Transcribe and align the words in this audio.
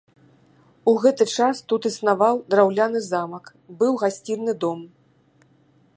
У 0.91 0.93
гэты 1.03 1.27
час 1.37 1.61
тут 1.73 1.81
існаваў 1.91 2.41
драўляны 2.53 2.99
замак, 3.11 3.45
быў 3.83 3.91
гасціны 4.05 4.51
дом. 4.65 4.79